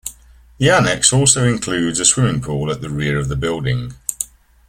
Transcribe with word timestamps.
The 0.57 0.69
annexe 0.69 1.13
also 1.13 1.45
includes 1.47 1.99
a 1.99 2.05
swimming 2.05 2.41
pool 2.41 2.71
at 2.71 2.81
the 2.81 2.89
rear 2.89 3.19
of 3.19 3.27
the 3.27 3.35
building. 3.35 3.93